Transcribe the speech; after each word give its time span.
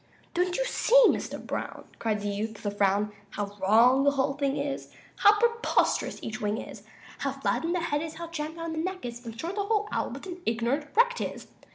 "Don't 0.33 0.57
you 0.57 0.65
see, 0.65 0.99
Mr. 1.09 1.39
Brown," 1.39 1.83
Cried 1.99 2.21
the 2.21 2.29
youth, 2.29 2.53
with 2.53 2.65
a 2.65 2.71
frown, 2.71 3.11
"How 3.35 3.55
wrong 3.61 4.03
the 4.03 4.09
whole 4.09 4.33
thing 4.33 4.57
is, 4.57 4.89
How 5.17 5.37
preposterous 5.37 6.17
each 6.23 6.41
wing 6.41 6.57
is 6.57 6.81
How 7.19 7.33
flattened 7.33 7.75
the 7.75 7.81
head 7.81 8.01
is, 8.01 8.15
how 8.15 8.25
jammed 8.27 8.55
down 8.55 8.71
the 8.71 8.79
neck 8.79 9.05
is 9.05 9.23
In 9.23 9.37
short, 9.37 9.53
the 9.53 9.63
whole 9.65 9.87
owl, 9.91 10.09
what 10.09 10.25
an 10.25 10.41
ignorant 10.43 10.87
wreck 10.95 11.13
'tis! 11.17 11.49